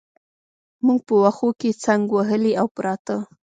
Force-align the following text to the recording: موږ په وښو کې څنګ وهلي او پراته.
موږ 0.85 0.99
په 1.07 1.13
وښو 1.21 1.49
کې 1.59 1.69
څنګ 1.83 2.03
وهلي 2.17 2.51
او 2.61 2.67
پراته. 2.75 3.17